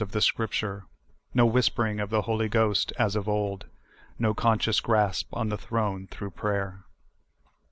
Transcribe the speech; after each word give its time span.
33 0.01 0.09
of 0.09 0.13
the 0.13 0.21
Scripture; 0.23 0.85
no 1.35 1.45
whispering 1.45 1.99
of 1.99 2.09
the 2.09 2.23
H0I3' 2.23 2.49
Ghost 2.49 2.91
as 2.97 3.15
of 3.15 3.29
old; 3.29 3.65
no 4.17 4.33
conscious 4.33 4.79
grasp 4.79 5.29
on 5.31 5.49
the 5.49 5.59
throne 5.59 6.07
through 6.07 6.31
prayer. 6.31 6.85